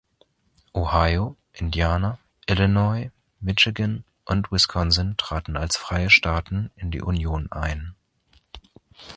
[0.75, 2.17] Ohio, Indiana,
[2.49, 7.93] Illinois, Michigan und Wisconsin traten als freie Staaten in die Union ein.